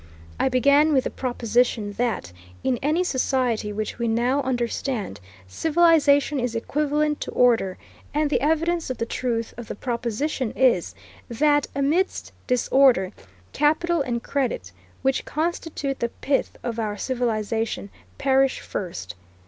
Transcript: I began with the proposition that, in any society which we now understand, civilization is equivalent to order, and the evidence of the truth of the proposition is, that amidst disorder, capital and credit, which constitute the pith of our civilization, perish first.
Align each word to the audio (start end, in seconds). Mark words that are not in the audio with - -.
I 0.39 0.49
began 0.49 0.93
with 0.93 1.03
the 1.03 1.11
proposition 1.11 1.91
that, 1.99 2.33
in 2.63 2.79
any 2.81 3.03
society 3.03 3.71
which 3.71 3.99
we 3.99 4.07
now 4.07 4.41
understand, 4.41 5.19
civilization 5.45 6.39
is 6.39 6.55
equivalent 6.55 7.21
to 7.21 7.29
order, 7.29 7.77
and 8.11 8.27
the 8.31 8.41
evidence 8.41 8.89
of 8.89 8.97
the 8.97 9.05
truth 9.05 9.53
of 9.57 9.67
the 9.67 9.75
proposition 9.75 10.53
is, 10.53 10.95
that 11.29 11.67
amidst 11.75 12.31
disorder, 12.47 13.11
capital 13.53 14.01
and 14.01 14.23
credit, 14.23 14.71
which 15.03 15.23
constitute 15.23 15.99
the 15.99 16.09
pith 16.09 16.57
of 16.63 16.79
our 16.79 16.97
civilization, 16.97 17.91
perish 18.17 18.59
first. 18.59 19.13